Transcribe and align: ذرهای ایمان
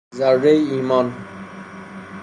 ذرهای 0.15 0.57
ایمان 0.73 1.13